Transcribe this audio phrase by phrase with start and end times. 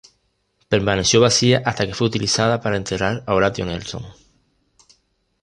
[0.67, 4.03] Permaneció vacía hasta que fue utilizada para enterrar a Horatio Nelson.